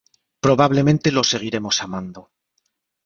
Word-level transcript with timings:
Probablemente 0.43 1.11
lo 1.11 1.21
seguiremos 1.23 1.83
amando". 1.83 2.31